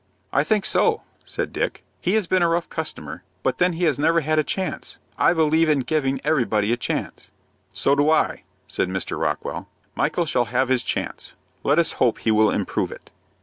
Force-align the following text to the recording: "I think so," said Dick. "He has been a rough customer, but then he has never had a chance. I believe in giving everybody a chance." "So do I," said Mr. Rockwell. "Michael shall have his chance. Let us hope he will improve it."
"I 0.33 0.43
think 0.43 0.65
so," 0.65 1.03
said 1.25 1.53
Dick. 1.53 1.83
"He 2.01 2.15
has 2.15 2.25
been 2.25 2.41
a 2.41 2.49
rough 2.49 2.67
customer, 2.69 3.21
but 3.43 3.59
then 3.59 3.73
he 3.73 3.83
has 3.83 3.99
never 3.99 4.21
had 4.21 4.39
a 4.39 4.43
chance. 4.43 4.97
I 5.15 5.31
believe 5.31 5.69
in 5.69 5.81
giving 5.81 6.19
everybody 6.23 6.73
a 6.73 6.75
chance." 6.77 7.29
"So 7.71 7.93
do 7.93 8.09
I," 8.09 8.41
said 8.65 8.89
Mr. 8.89 9.15
Rockwell. 9.19 9.69
"Michael 9.93 10.25
shall 10.25 10.45
have 10.45 10.69
his 10.69 10.81
chance. 10.81 11.35
Let 11.63 11.77
us 11.77 11.91
hope 12.01 12.17
he 12.17 12.31
will 12.31 12.49
improve 12.49 12.91
it." 12.91 13.11